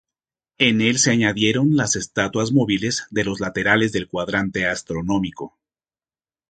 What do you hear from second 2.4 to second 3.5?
móviles de los